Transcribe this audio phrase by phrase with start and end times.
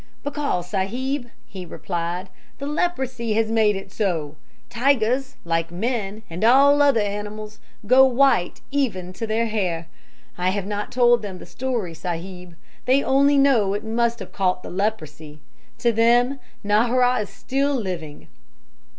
[0.23, 4.35] "'Because, sahib,' he replied, 'the leprosy has made it so!
[4.67, 9.87] Tigers, like men, and all other animals, go white even to their hair.
[10.39, 14.63] I have not told them the story, sahib; they only know it must have caught
[14.63, 15.39] the leprosy.
[15.77, 18.27] To them Nahra is still living.'